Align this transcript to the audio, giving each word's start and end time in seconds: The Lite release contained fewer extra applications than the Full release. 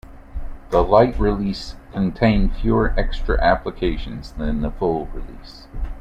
The 0.71 0.81
Lite 0.81 1.19
release 1.19 1.75
contained 1.93 2.55
fewer 2.55 2.91
extra 2.97 3.39
applications 3.39 4.31
than 4.31 4.61
the 4.63 4.71
Full 4.71 5.05
release. 5.13 5.67